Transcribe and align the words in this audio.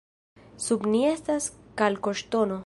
Sub 0.67 0.87
ni 0.95 1.03
estas 1.11 1.51
kalkoŝtono. 1.83 2.59